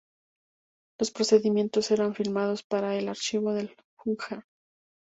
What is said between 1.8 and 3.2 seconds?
eran filmados para el